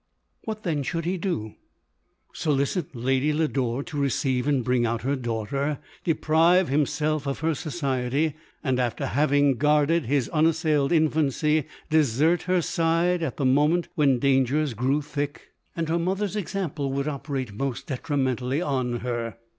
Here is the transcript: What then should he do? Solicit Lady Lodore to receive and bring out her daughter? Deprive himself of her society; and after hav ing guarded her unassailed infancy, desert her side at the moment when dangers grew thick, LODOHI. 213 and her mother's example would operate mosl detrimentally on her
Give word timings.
What 0.45 0.63
then 0.63 0.81
should 0.81 1.05
he 1.05 1.19
do? 1.19 1.53
Solicit 2.33 2.95
Lady 2.95 3.31
Lodore 3.31 3.83
to 3.83 3.99
receive 4.01 4.47
and 4.47 4.63
bring 4.63 4.83
out 4.83 5.03
her 5.03 5.15
daughter? 5.15 5.77
Deprive 6.03 6.69
himself 6.69 7.27
of 7.27 7.41
her 7.41 7.53
society; 7.53 8.33
and 8.63 8.79
after 8.79 9.05
hav 9.05 9.31
ing 9.31 9.57
guarded 9.57 10.07
her 10.07 10.21
unassailed 10.33 10.91
infancy, 10.91 11.67
desert 11.91 12.41
her 12.49 12.63
side 12.63 13.21
at 13.21 13.37
the 13.37 13.45
moment 13.45 13.89
when 13.93 14.17
dangers 14.17 14.73
grew 14.73 15.03
thick, 15.03 15.49
LODOHI. 15.77 15.85
213 15.85 15.85
and 15.85 15.89
her 15.89 15.99
mother's 15.99 16.35
example 16.35 16.91
would 16.91 17.07
operate 17.07 17.55
mosl 17.55 17.85
detrimentally 17.85 18.59
on 18.59 19.01
her 19.01 19.37